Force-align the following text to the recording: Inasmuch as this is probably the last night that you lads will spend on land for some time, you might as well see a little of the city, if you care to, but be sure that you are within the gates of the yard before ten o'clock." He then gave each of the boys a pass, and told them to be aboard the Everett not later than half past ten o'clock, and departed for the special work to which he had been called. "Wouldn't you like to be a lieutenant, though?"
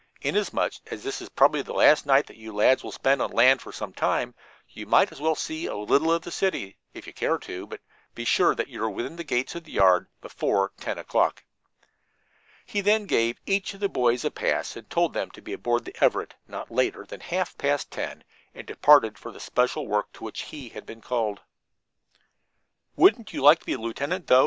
Inasmuch 0.23 0.73
as 0.87 1.03
this 1.03 1.21
is 1.21 1.29
probably 1.29 1.61
the 1.61 1.75
last 1.75 2.07
night 2.07 2.25
that 2.25 2.35
you 2.35 2.51
lads 2.51 2.83
will 2.83 2.91
spend 2.91 3.21
on 3.21 3.29
land 3.29 3.61
for 3.61 3.71
some 3.71 3.93
time, 3.93 4.33
you 4.67 4.87
might 4.87 5.11
as 5.11 5.21
well 5.21 5.35
see 5.35 5.67
a 5.67 5.77
little 5.77 6.11
of 6.11 6.23
the 6.23 6.31
city, 6.31 6.79
if 6.95 7.05
you 7.05 7.13
care 7.13 7.37
to, 7.37 7.67
but 7.67 7.81
be 8.15 8.25
sure 8.25 8.55
that 8.55 8.67
you 8.67 8.83
are 8.83 8.89
within 8.89 9.15
the 9.15 9.23
gates 9.23 9.53
of 9.53 9.63
the 9.63 9.73
yard 9.73 10.07
before 10.19 10.71
ten 10.79 10.97
o'clock." 10.97 11.43
He 12.65 12.81
then 12.81 13.05
gave 13.05 13.37
each 13.45 13.75
of 13.75 13.79
the 13.79 13.89
boys 13.89 14.25
a 14.25 14.31
pass, 14.31 14.75
and 14.75 14.89
told 14.89 15.13
them 15.13 15.29
to 15.31 15.39
be 15.41 15.53
aboard 15.53 15.85
the 15.85 15.95
Everett 16.03 16.33
not 16.47 16.71
later 16.71 17.05
than 17.05 17.19
half 17.19 17.55
past 17.59 17.91
ten 17.91 18.11
o'clock, 18.21 18.25
and 18.55 18.65
departed 18.65 19.19
for 19.19 19.31
the 19.31 19.39
special 19.39 19.85
work 19.85 20.11
to 20.13 20.23
which 20.23 20.45
he 20.49 20.69
had 20.69 20.83
been 20.87 21.01
called. 21.01 21.41
"Wouldn't 22.95 23.33
you 23.33 23.43
like 23.43 23.59
to 23.59 23.65
be 23.67 23.73
a 23.73 23.77
lieutenant, 23.77 24.25
though?" 24.25 24.39